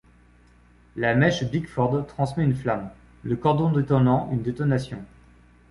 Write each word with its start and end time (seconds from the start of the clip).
La 0.95 1.13
mèche 1.13 1.43
Bickford 1.43 2.07
transmet 2.07 2.43
une 2.43 2.55
flamme, 2.55 2.89
le 3.21 3.35
cordeau 3.35 3.69
détonant 3.69 4.31
une 4.31 4.41
détonation. 4.41 5.05